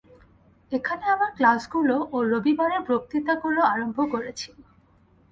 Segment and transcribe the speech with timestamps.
[0.71, 4.49] এখানে আমার ক্লাসগুলি ও রবিবারের বক্তৃতাগুলি আরম্ভ করেছি।